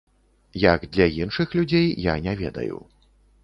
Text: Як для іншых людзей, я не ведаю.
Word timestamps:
Як 0.63 0.85
для 0.97 1.07
іншых 1.23 1.47
людзей, 1.59 1.87
я 2.11 2.19
не 2.25 2.37
ведаю. 2.43 2.85